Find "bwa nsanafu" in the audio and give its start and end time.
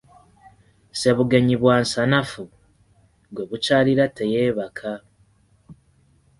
1.61-2.43